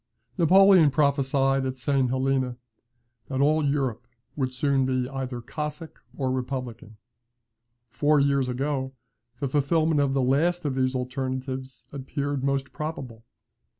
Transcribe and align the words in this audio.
Napoleon 0.35 0.89
prophesied 0.89 1.63
at 1.63 1.77
St. 1.77 2.09
Helena, 2.09 2.57
that 3.27 3.39
all 3.39 3.63
Europe 3.63 4.07
would 4.35 4.51
soon 4.51 4.83
be 4.83 5.07
either 5.07 5.41
Cossack 5.41 5.99
or 6.17 6.31
Republican. 6.31 6.97
Four 7.91 8.19
years 8.19 8.49
ago, 8.49 8.93
the 9.39 9.47
fulfilment 9.47 9.99
of 10.01 10.15
the 10.15 10.23
last 10.23 10.65
of 10.65 10.73
these 10.73 10.95
alternatives 10.95 11.85
appeared 11.93 12.43
most 12.43 12.73
probable. 12.73 13.25